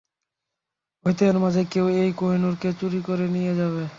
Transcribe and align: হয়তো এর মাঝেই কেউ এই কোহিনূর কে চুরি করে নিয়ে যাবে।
হয়তো 1.05 1.21
এর 1.25 1.37
মাঝেই 1.39 1.67
কেউ 1.71 1.85
এই 1.97 2.11
কোহিনূর 2.13 2.55
কে 2.61 2.69
চুরি 2.79 2.99
করে 3.03 3.25
নিয়ে 3.29 3.53
যাবে। 3.55 3.83